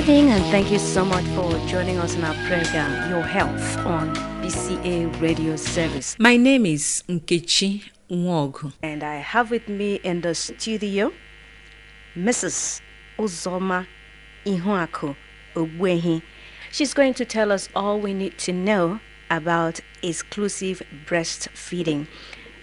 [0.00, 3.76] Good evening, and thank you so much for joining us in our program, Your Health,
[3.84, 6.16] on BCA Radio Service.
[6.18, 8.72] My name is Nkechi Nwogu.
[8.82, 11.12] And I have with me in the studio
[12.16, 12.80] Mrs.
[13.18, 13.86] Uzoma
[14.46, 15.14] Ihuaku
[15.54, 16.22] Ogwehi.
[16.72, 22.06] She's going to tell us all we need to know about exclusive breastfeeding.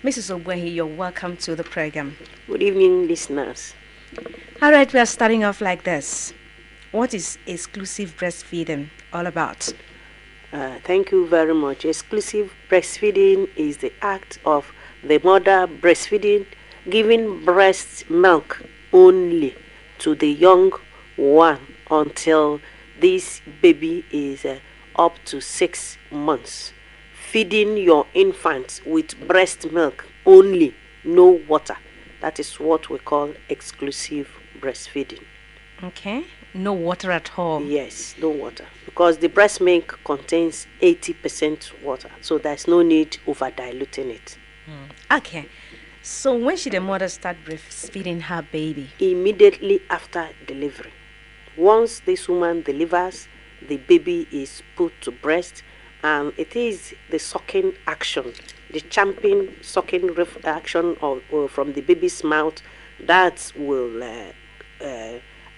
[0.02, 0.36] Mrs.
[0.36, 2.18] Ogwehi, you're welcome to the program.
[2.48, 3.76] Good evening, listeners.
[4.60, 6.34] All right, we are starting off like this.
[6.92, 9.74] What is exclusive breastfeeding all about?
[10.54, 11.84] Uh, thank you very much.
[11.84, 14.72] Exclusive breastfeeding is the act of
[15.04, 16.46] the mother breastfeeding,
[16.90, 18.64] giving breast milk
[18.94, 19.54] only
[20.00, 20.72] to the young
[21.18, 21.60] one
[21.92, 22.62] until
[23.02, 24.58] this baby is uh,
[24.96, 26.72] up to six months.
[27.30, 31.76] Feeding your infant with breast milk only, no water.
[32.22, 34.30] That is what we call exclusive
[34.62, 35.24] breastfeeding.
[35.84, 36.24] Okay.
[36.54, 37.62] No water at all.
[37.62, 38.66] Yes, no water.
[38.86, 42.10] Because the breast milk contains 80% water.
[42.22, 44.38] So there's no need over diluting it.
[45.12, 45.48] Okay.
[46.02, 48.90] So when should the mother start breastfeeding her baby?
[49.00, 50.94] Immediately after delivery.
[51.58, 53.28] Once this woman delivers,
[53.68, 55.64] the baby is put to breast
[56.04, 58.32] and it is the sucking action,
[58.72, 62.62] the champing sucking ref- action of, uh, from the baby's mouth
[63.00, 64.32] that will uh,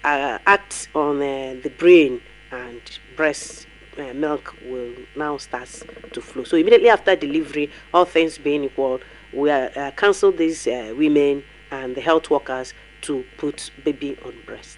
[0.09, 2.21] uh, uh, act on uh, the brain
[2.52, 2.81] and
[3.15, 5.69] breast uh, milk will now start
[6.13, 6.43] to flow.
[6.43, 9.02] So immediately after delivery, all things being equal,
[9.33, 14.33] we uh, uh, counsel these uh, women and the health workers to put baby on
[14.45, 14.77] breast.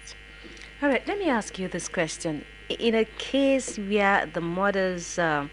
[0.82, 2.44] All right, let me ask you this question.
[2.68, 5.48] In a case where the mother's uh,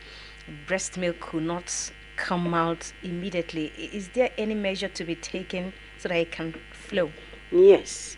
[0.67, 6.09] breast milk could not come out immediately, is there any measure to be taken so
[6.09, 7.11] that it can flow?
[7.51, 8.17] Yes.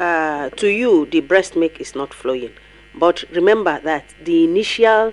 [0.00, 2.50] Uh, to you, the breast milk is not flowing.
[2.94, 5.12] But remember that the initial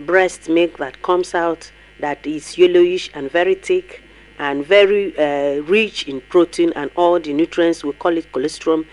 [0.00, 4.02] breast milk that comes out that is yellowish and very thick
[4.40, 8.86] and very uh, rich in protein and all the nutrients, we call it colostrum.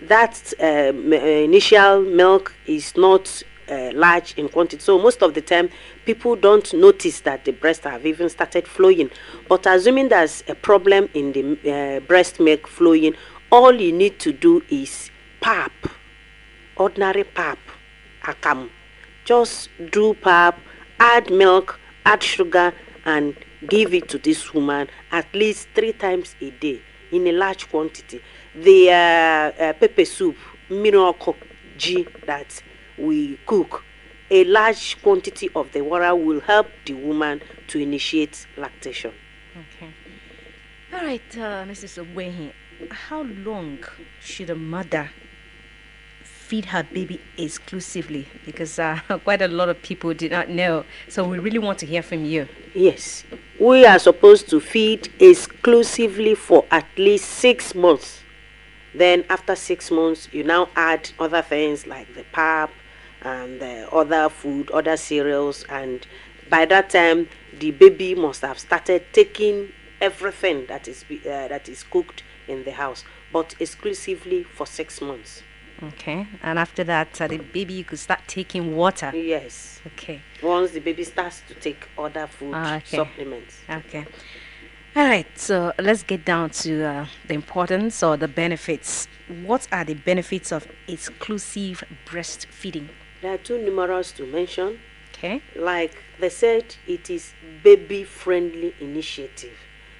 [0.00, 4.80] That uh, uh, initial milk is not uh, large in quantity.
[4.80, 5.68] So most of the time,
[6.06, 9.10] people don't notice that the breast have even started flowing.
[9.50, 13.14] But assuming there's a problem in the uh, breast milk flowing,
[13.50, 15.10] all you need to do is
[15.40, 15.72] pap,
[16.76, 17.58] ordinary pap,
[18.22, 18.70] akam.
[19.24, 20.58] Just do pap,
[21.00, 22.72] add milk, add sugar,
[23.04, 23.36] and
[23.68, 28.20] give it to this woman at least three times a day in a large quantity.
[28.54, 30.36] The uh, uh, pepper soup,
[30.68, 31.36] miracle
[31.76, 32.62] G that
[32.98, 33.84] we cook,
[34.30, 39.12] a large quantity of the water will help the woman to initiate lactation.
[39.56, 39.92] Okay.
[40.92, 42.04] All right, uh, Mrs.
[42.04, 42.52] Ogwehi,
[42.90, 43.78] how long
[44.20, 45.10] should a mother
[46.22, 48.26] feed her baby exclusively?
[48.44, 50.84] Because uh, quite a lot of people do not know.
[51.08, 52.48] So we really want to hear from you.
[52.74, 53.24] Yes,
[53.60, 58.22] we are supposed to feed exclusively for at least six months.
[58.94, 62.70] Then, after six months, you now add other things like the pap
[63.22, 66.06] and the other food, other cereals, and
[66.48, 67.28] by that time,
[67.58, 72.72] the baby must have started taking everything that is uh, that is cooked in the
[72.72, 75.42] house, but exclusively for six months.
[75.82, 76.26] Okay.
[76.42, 79.12] And after that, uh, the baby could start taking water.
[79.14, 80.20] Yes, Okay.
[80.42, 82.96] once the baby starts to take other food Ah, okay.
[82.96, 83.58] supplements.
[83.70, 84.04] Okay.
[84.96, 85.26] All right.
[85.38, 89.06] So let's get down to uh, the importance or the benefits.
[89.44, 92.88] What are the benefits of exclusive breastfeeding?
[93.22, 94.80] There are too numerous to mention.
[95.18, 95.42] Okay.
[95.56, 97.32] like they said it is
[97.64, 99.56] baby friendly initiative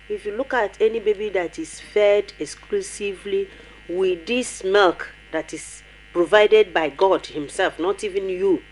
[0.09, 3.49] if you look at any baby that is fed exclusively
[3.89, 5.83] with this milk that is
[6.13, 8.63] provided by god himself not even you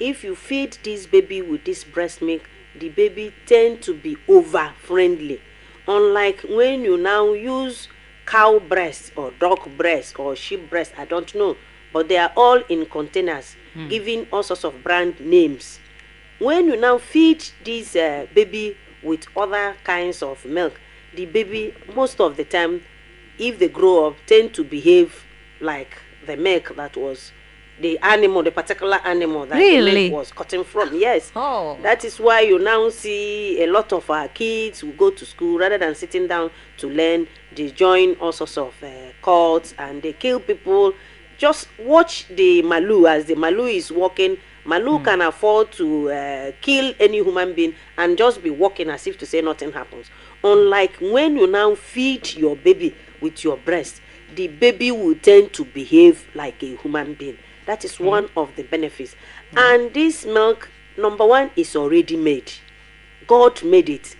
[0.00, 2.42] if you feed this baby with this breast milk
[2.78, 5.40] the baby tend to be over friendly
[5.88, 7.88] unlike when you now use
[8.24, 11.56] cow breast or dog breast or sheep breast i don't know
[11.92, 13.56] but they are all in containers
[13.88, 15.78] giving all sorts of brand names.
[16.38, 20.80] When you now feed this uh, baby with other kinds of milk.
[21.14, 22.82] The baby most of the time
[23.38, 25.24] if they grow up tend to behave
[25.60, 25.96] like
[26.26, 27.32] the milk that was
[27.80, 30.10] the animal the particular animal that the Really?
[30.10, 30.90] milk was cutting from.
[30.94, 31.32] Yes.
[31.36, 31.78] Oh.
[31.82, 35.58] that is why you now see a lot of our kids who go to school
[35.58, 38.88] rather than sitting down to learn they join all sorts of uh,
[39.22, 40.92] cults and they kill people.
[41.38, 43.06] Just watch the malu.
[43.06, 45.04] As the malu is walking malu hmm.
[45.04, 49.26] can afford to uh, kill any human being and just be walking as if to
[49.26, 50.06] say nothing happens
[50.44, 54.00] unlike when you now feed your baby with your breast
[54.34, 57.38] the baby will tend to behave like a human being.
[57.66, 58.04] That is hmm.
[58.04, 59.14] one of the benefits.
[59.52, 59.58] Hmm.
[59.58, 62.52] And this milk, number one, is already made.
[63.26, 64.16] God made it.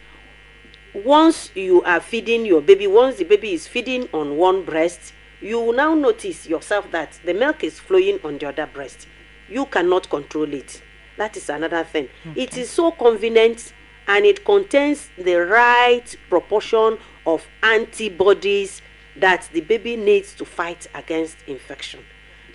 [0.95, 5.59] Once you are feeding your baby, once the baby is feeding on one breast, you
[5.59, 9.09] will now notice yourself that the milk is flowing on the other breast.
[9.53, 10.83] You cannot control it.
[11.19, 12.09] That is another thing.
[12.35, 13.75] It is so convenient
[14.07, 16.97] and it contains the right proportion
[17.27, 18.81] of antibodies
[19.17, 22.01] that the baby needs to fight against infection.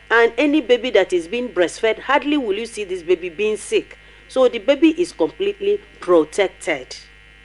[0.10, 4.00] And any baby that is being breastfed, hardly will you see this baby being sick.
[4.28, 6.98] So the baby is completely protected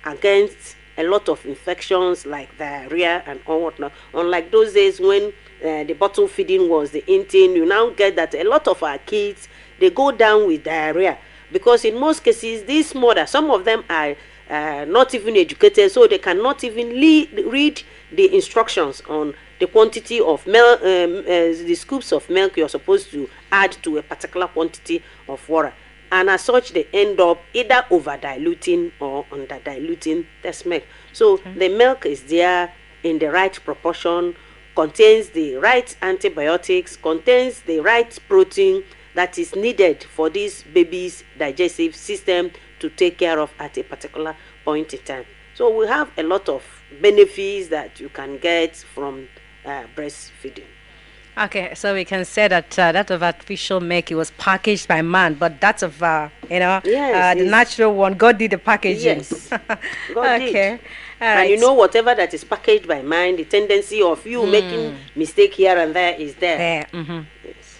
[0.04, 3.93] against a lot of infections like diarrhea and all whatnot.
[4.14, 5.34] Unlike those days when
[5.64, 8.82] uh, the bottle feeding was the in thing, you now get that a lot of
[8.82, 9.49] our kids
[9.79, 11.19] they go down with diarrhea
[11.53, 14.17] because in most cases these mothers, some of them are
[14.49, 17.82] uh, not even educated, so they cannot even lead, read
[18.12, 23.11] the instructions on the quantity of milk, um, uh, the scoops of milk you're supposed
[23.11, 25.73] to add to a particular quantity of water.
[26.11, 30.82] And as such, they end up either over diluting or under diluting this milk.
[31.14, 34.37] So the milk is there in the right proportion,
[34.75, 38.83] contains the right antibiotics, contains the right protein
[39.15, 44.35] that is needed for this baby's digestive system to take care of at a particular
[44.65, 45.25] point in time.
[45.55, 46.65] So we have a lot of
[47.01, 49.29] benefits that you can get from
[49.65, 50.65] uh, breastfeeding.
[51.37, 55.01] Okay, so we can say that uh, that of artificial milk it was packaged by
[55.01, 58.15] man, but that's of uh, you know Yes, uh, the natural one.
[58.15, 59.19] God did the packaging.
[59.19, 59.49] Yes,
[60.15, 60.81] God did.
[61.23, 64.97] All And you know, whatever that is packaged by mind, the tendency of you making
[65.15, 66.59] mistake here and there is there.
[66.59, 66.87] there.
[66.93, 67.27] mhm.
[67.45, 67.79] Yes.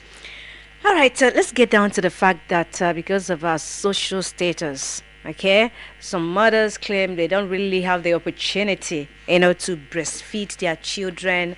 [0.85, 4.23] All right, uh, let's get down to the fact that uh, because of our social
[4.23, 10.57] status, okay, some mothers claim they don't really have the opportunity, you know, to breastfeed
[10.59, 11.57] their children,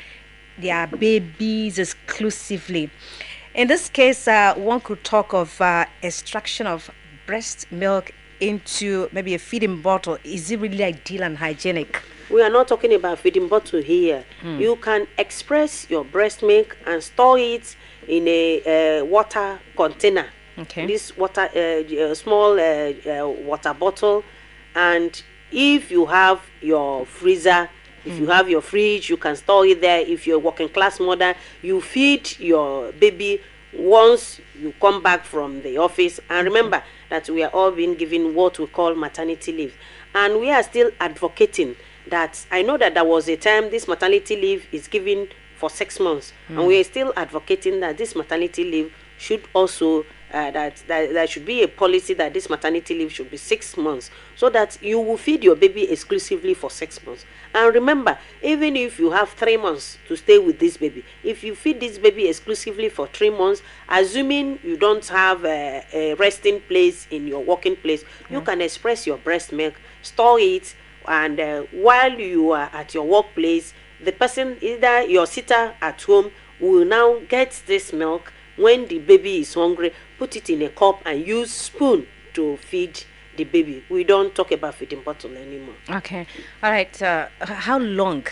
[0.58, 2.90] their babies exclusively.
[3.54, 6.90] In this case, uh, one could talk of uh, extraction of
[7.26, 8.10] breast milk
[8.40, 10.18] into maybe a feeding bottle.
[10.24, 12.02] Is it really ideal and hygienic?
[12.30, 14.24] We are not talking about feeding bottle here.
[14.42, 17.76] You can express your breast milk and store it
[18.08, 20.26] in a uh, water container.
[20.58, 20.86] Okay.
[20.86, 24.24] This water, uh, uh, small uh, uh, water bottle,
[24.74, 27.68] and if you have your freezer,
[28.04, 30.00] if you have your fridge, you can store it there.
[30.00, 33.40] If you're a working class mother, you feed your baby
[33.72, 36.20] once you come back from the office.
[36.30, 36.82] And remember
[37.14, 39.76] that we are all being given what we call maternity leave,
[40.16, 41.76] and we are still advocating
[42.08, 42.44] that.
[42.50, 46.32] I know that there was a time this maternity leave is given for six months,
[46.48, 46.66] and mm.
[46.66, 50.04] we are still advocating that this maternity leave should also
[50.34, 53.76] uh, that, that there should be a policy that this maternity leave should be six
[53.76, 57.24] months so that you will feed your baby exclusively for six months.
[57.54, 61.54] And remember even if you have three months to stay with this baby if you
[61.54, 67.06] feed this baby exclusively for three months assuming you don't have a, a resting place
[67.12, 70.74] in your working place you can express your breast milk store it
[71.06, 73.72] and uh, while you are at your workplace
[74.02, 79.38] the person either your sitter at home will now get this milk when the baby
[79.40, 79.92] is hungry
[80.24, 83.04] put it in a cup and use spoon to feed
[83.36, 83.84] the baby.
[83.90, 85.74] We don't talk about feeding bottle anymore.
[85.90, 86.26] Okay,
[86.62, 87.02] all right.
[87.02, 88.24] Uh, how long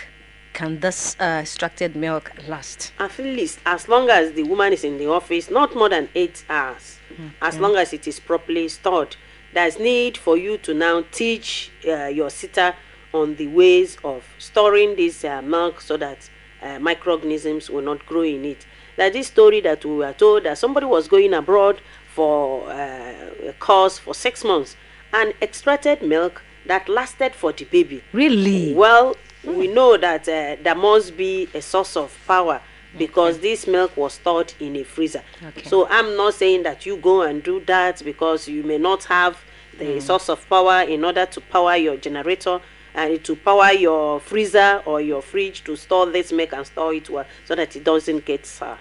[0.54, 2.92] can this uh, extracted milk last?
[2.98, 6.46] at least as long as the woman is in the office not more than eight
[6.48, 6.98] hours.
[7.42, 9.16] As long as it is properly stored.
[9.52, 12.74] There's need for you to now teach uh, your sitter
[13.12, 16.30] on the ways of storing this uh, milk so that
[16.62, 18.64] uh, microorganisms will not grow in it
[18.98, 21.80] like this story that we were told that somebody was going abroad
[22.14, 24.76] for uh, a course for six months
[25.12, 28.74] and extracted milk that lasted for the baby Really?
[28.74, 32.60] well, we know that uh, there must be a source of power
[32.96, 35.22] because this milk was stored in a freezer.
[35.42, 35.62] Okay.
[35.64, 39.38] So I'm not saying that you go and do that because you may not have
[39.78, 42.60] the source of power in order to power your generator
[42.94, 47.08] and to power your freezer or your fridge to store this milk and store it
[47.08, 48.78] well so that it doesn't get sour.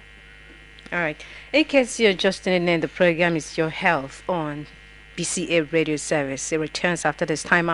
[0.91, 1.23] All right.
[1.53, 4.67] In case you're just in, the program is Your Health on
[5.15, 6.51] BCA Radio Service.
[6.51, 7.69] It returns after this time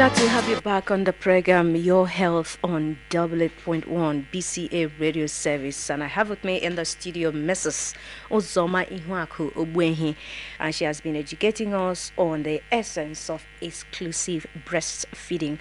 [0.00, 4.26] glad to have you back on the program Your Health on Double Eight Point One
[4.32, 7.94] BCA Radio Service, and I have with me in the studio Mrs.
[8.30, 10.16] Uzoma Ihuaku Obuehi,
[10.58, 15.58] and she has been educating us on the essence of exclusive breastfeeding.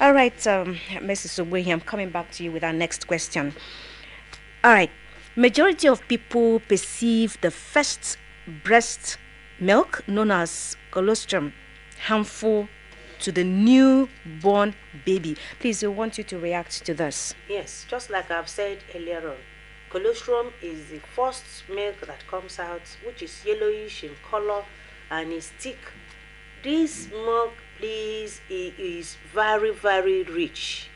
[0.00, 1.44] All right, um, Mrs.
[1.44, 3.52] Obuehi, I'm coming back to you with our next question.
[4.62, 4.92] All right,
[5.34, 8.16] majority of people perceive the first
[8.62, 9.18] breast
[9.58, 11.52] milk, known as colostrum,
[12.06, 12.68] harmful
[13.22, 14.74] to the newborn
[15.04, 15.36] baby.
[15.60, 17.34] Please, we want you to react to this.
[17.48, 19.36] Yes, just like I've said earlier on,
[19.90, 24.64] colostrum is the first milk that comes out, which is yellowish in color
[25.10, 25.78] and is thick.
[26.64, 30.88] This milk, please, is very, very rich.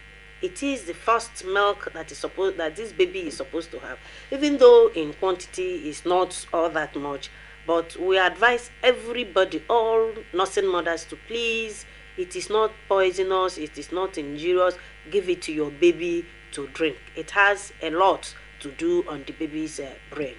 [0.42, 3.98] It is the first milk that is supposed that this baby is supposed to have,
[4.30, 7.30] even though in quantity is not all that much.
[7.66, 11.84] But we advise everybody, all nursing mothers, to please
[12.16, 14.76] it is not poisonous it is not injurious.
[15.10, 16.96] Give it to your baby to drink.
[17.14, 20.36] It has a lot to do on the baby's uh, brain.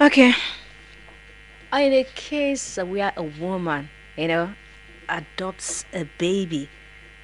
[0.00, 0.34] Okay.
[1.72, 4.54] In a case where a woman, you know,
[5.08, 6.68] adopts a baby,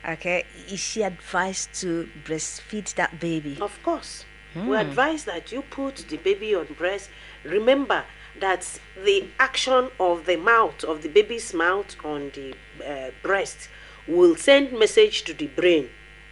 [0.08, 3.58] okay, is she advised to breastfeed that baby?
[3.60, 4.24] of course.
[4.54, 7.10] We advise that you put the baby on breast.
[7.44, 8.04] Remember
[8.40, 12.54] that the action of the mouth of the baby's mouth on the
[12.86, 13.68] uh, breast
[14.06, 15.88] will send message to the brain.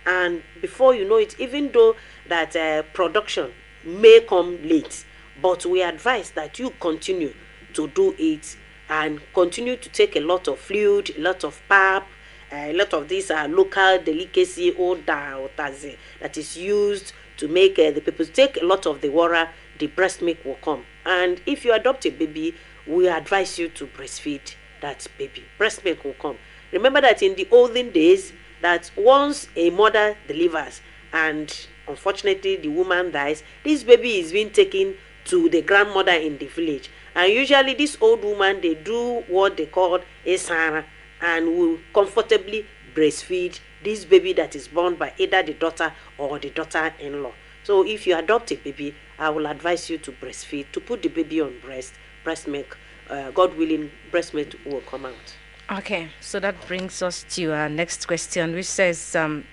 [0.06, 1.96] And before you know it even though
[2.28, 3.52] that uh, production
[3.84, 5.04] may come late
[5.40, 7.34] but we advise that you continue
[7.74, 8.56] to do it
[8.88, 12.06] and continue to take a lot of fluid a lot of pap
[12.52, 17.90] uh, a lot of these are local delicacy or that is used to make uh,
[17.90, 21.64] the people take a lot of the water the breast milk will come and if
[21.64, 22.54] you adopt a baby
[22.86, 25.44] we advise you to breastfeed that baby.
[25.56, 26.36] Breast milk will come.
[26.72, 30.80] Remember that in the olden days that once a mother delivers
[31.12, 34.94] and unfortunately the woman dies this baby is being taken
[35.24, 36.90] to the grandmother in the village.
[37.14, 40.84] And usually this old woman they do what they call esara
[41.20, 46.50] and will comfortably breastfeed this baby that is born by either the daughter or the
[46.50, 47.32] daughter-in-law
[47.64, 51.08] so if you adopt a baby i will advise you to breastfeed to put the
[51.08, 52.78] baby on breast breast milk
[53.10, 55.34] uh, god willing breast milk will come out
[55.70, 59.44] Okay, so that brings us to our next question, which says, um,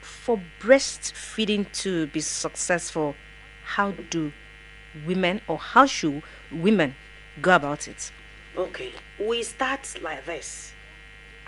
[0.00, 3.16] for breastfeeding to be successful,
[3.64, 4.32] how do
[5.04, 6.94] women or how should women
[7.42, 8.12] go about it?
[8.56, 10.72] Okay, we start like this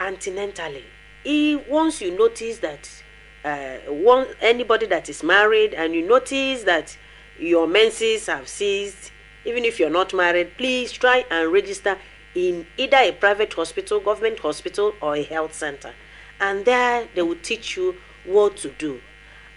[0.01, 0.83] antenatally.
[1.25, 2.91] If once you notice that
[3.49, 6.97] uh, one anybody that is married and you notice that
[7.39, 9.13] your menses have ceased,
[9.45, 11.97] even if you're not married, please try and register
[12.35, 15.93] in either a private hospital, government hospital, or a health center,
[16.41, 19.01] and there they will teach you what to do.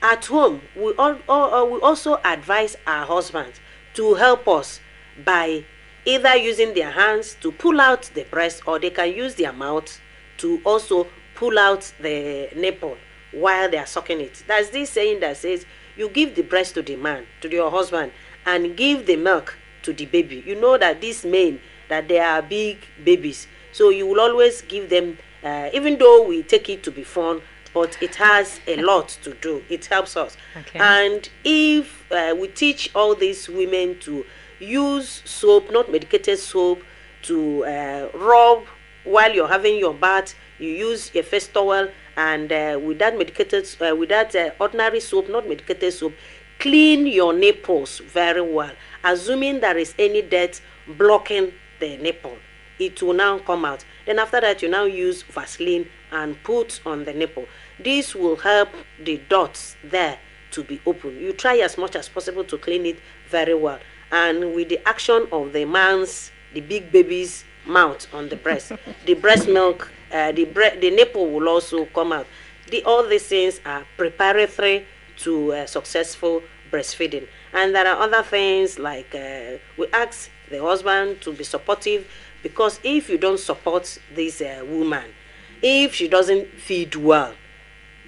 [0.01, 3.60] At home, we, all, all, all- we also advise our husbands
[3.95, 4.79] to help us
[5.25, 5.65] by
[6.05, 10.00] either using their hands to pull out the breast or they can use their mouth
[10.38, 12.98] to also pull out the nipple
[13.31, 14.43] while they are sucking it.
[14.47, 18.11] There's this saying that says, you give the breast to the man, to your husband,
[18.45, 20.43] and give the milk to the baby.
[20.45, 21.59] You know that these men,
[21.89, 23.47] that they are big babies.
[23.71, 27.41] So you will always give them, uh, even though we take it to be fun,
[27.73, 29.63] but it has a lot to do.
[29.69, 30.38] It helps us.
[30.55, 30.79] Okay.
[30.79, 34.25] And if uh, we teach all these women to
[34.59, 36.83] use soap, not medicated soap,
[37.23, 38.65] to uh, rub
[39.03, 43.68] while you're having your bath, you use a face towel and uh, with that medicated,
[43.82, 46.13] uh, with that uh, ordinary soap, not medicated soap,
[46.60, 48.72] clean your nipples very well.
[49.03, 52.38] Assuming there is any dirt blocking the nipple,
[52.80, 53.84] it will now come out.
[54.06, 57.46] Then after that, you now use Vaseline and put on the nipple.
[57.80, 58.70] This will help
[59.03, 60.20] the dots there
[60.51, 61.18] to be open.
[61.18, 63.00] You try as much as possible to clean it
[63.30, 63.80] very well.
[64.12, 68.74] And with the action of the man's, the big baby's mouth on the breast,
[69.06, 70.46] the breast milk, uh, the
[70.80, 72.27] the nipple will also come out.
[72.70, 74.86] The, all these things are preparatory
[75.18, 76.41] to uh, successful
[76.72, 77.27] breastfeeding.
[77.53, 82.08] And there are other things like uh, we ask the husband to be supportive
[82.44, 85.13] because if you don't support this uh, woman,
[85.62, 87.34] if she doesn't feed well,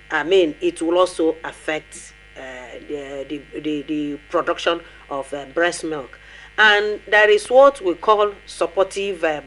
[0.09, 6.19] I mean, it will also affect the, the, the, the production of breast milk.
[6.57, 9.41] And there is what we call supportive uh,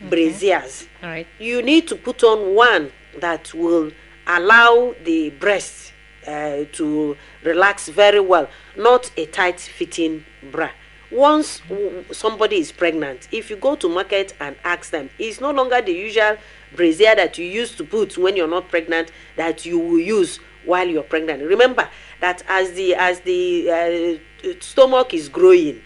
[0.00, 0.86] bra, braziers.
[1.02, 1.26] All right.
[1.38, 3.90] You need to put on one that will
[4.26, 5.92] allow the breast
[6.26, 10.70] uh, to relax very well, not a tight fitting bra.
[11.10, 15.50] Once w- somebody is pregnant, if you go to market and ask them, it's no
[15.50, 16.36] longer the usual
[16.76, 20.86] brazier that you used to put when you're not pregnant that you will use while
[20.86, 21.42] you're pregnant.
[21.42, 21.88] Remember
[22.20, 25.80] that as the as the uh, stomach is growing,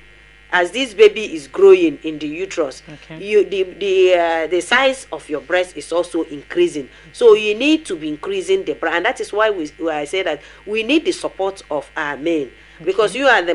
[0.53, 3.25] as this baby is growing in the uterus Okay.
[3.25, 6.89] you the the uh, the size of your breast is also increasing.
[7.13, 10.05] So you need to be increasing the breast and that is why we why i
[10.05, 12.51] say that we need the support of our men.
[12.85, 13.55] Because you are the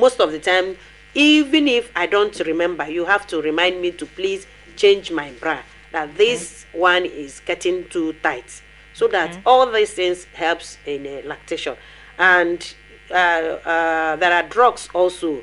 [0.00, 0.76] most of the time
[1.14, 5.58] even if i don't remember you have to remind me to please change my bra
[5.90, 8.62] that this one is getting too tight.
[8.94, 11.76] So that all these things helps in uh, lactation.
[12.18, 12.74] And
[13.10, 15.42] uh, uh, there are drugs also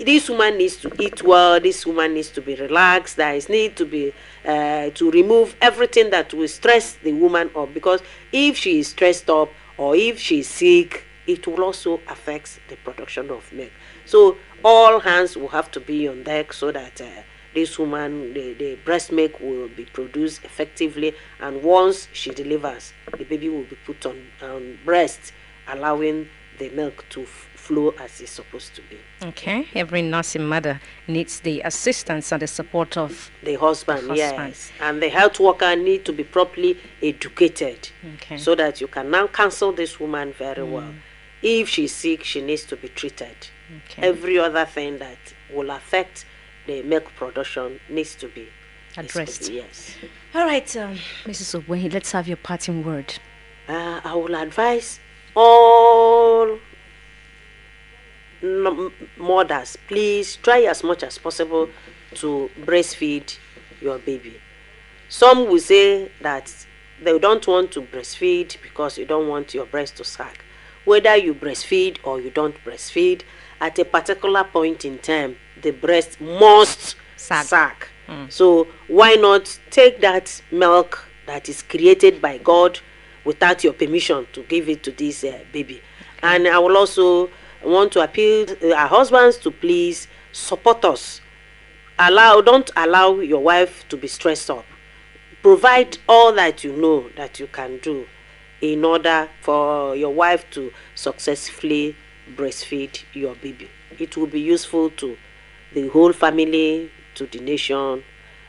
[0.00, 3.76] this woman needs to eat well this woman needs to be relaxed there is need
[3.76, 4.12] to be
[4.46, 8.00] uh, to remove everything that will stress the woman up because
[8.32, 12.76] if she is stressed up or if she is sick it will also affect the
[12.76, 13.70] production of milk.
[14.06, 17.06] So all hands will have to be on deck so that uh,
[17.54, 23.24] this woman the, the breast milk will be produced effectively and once she delivers the
[23.24, 25.32] baby will be put on, on breast
[25.68, 27.26] allowing the milk to
[27.68, 28.96] flow as it's supposed to be
[29.30, 29.58] Okay.
[29.74, 33.30] Every nursing mother needs the assistance and the support of.
[33.42, 34.16] the husband, Husband.
[34.16, 37.80] yes and the health worker need to be properly educated
[38.14, 38.38] Okay.
[38.38, 40.92] so that you can now counsel this woman very well
[41.42, 43.36] if she's sick she needs to be treated
[43.80, 44.02] Okay.
[44.10, 45.18] every other thing that
[45.54, 46.24] will affect
[46.66, 49.48] the milk production needs to be needs to Addressed.
[49.48, 49.78] be, yes
[50.34, 51.50] All right, um, Mrs.
[51.60, 53.08] Obwehi, let's have your parting word.
[53.68, 54.88] uh, I will advise
[55.36, 56.58] all
[58.42, 61.68] mothers, please try as much as possible
[62.14, 63.36] to breastfeed
[63.80, 64.40] your baby.
[65.08, 66.66] Some will say that
[67.02, 70.38] they don't want to breastfeed because you don't want your breast to sag.
[70.84, 73.22] Whether you breastfeed or you don't breastfeed,
[73.60, 77.44] at a particular point in time, the breast must Sag.
[77.46, 77.86] sag.
[78.30, 82.80] So why not take that milk that is created by God
[83.24, 85.82] without your permission to give it to this uh, baby?
[86.22, 87.28] And I will also
[87.64, 91.20] want to appeal uh, our husbands to please support us.
[91.98, 94.64] Allow, don't allow your wife to be stressed up.
[95.42, 98.06] Provide all that you know that you can do
[98.60, 101.96] in order for your wife to successfully
[102.36, 103.68] breastfeed your baby.
[103.98, 105.16] It will be useful to
[105.72, 108.04] the whole family, to the nation,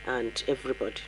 [0.05, 1.01] and everybody.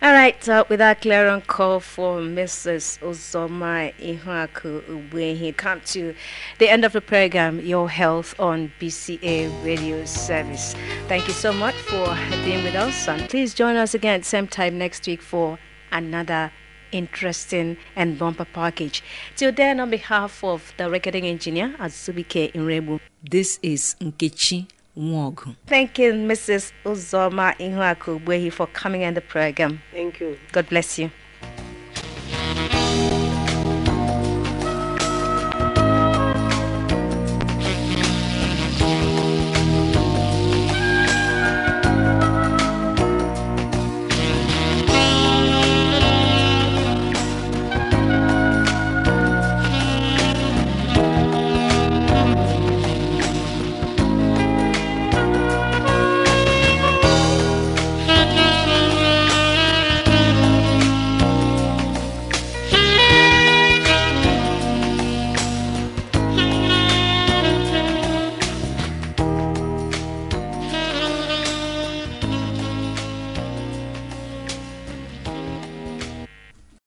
[0.00, 3.00] All right, uh, with that clearing call for Mrs.
[3.00, 6.14] Uzoma Ihuaku Ubwehi, come to
[6.58, 10.76] the end of the program, Your Health on BCA Radio Service.
[11.08, 14.46] Thank you so much for being with us, and please join us again at same
[14.46, 15.58] time next week for
[15.90, 16.52] another
[16.92, 19.02] interesting and bumper package.
[19.34, 25.54] Till then, on behalf of the recording engineer, Azubike Inrebu, This is Nkechi Nwogu.
[25.66, 26.72] thanking Mrs.
[26.84, 29.78] Uzoma Ihuaku Ubwehi for coming on the program.
[29.92, 30.36] Thank you.
[30.52, 31.10] God bless you.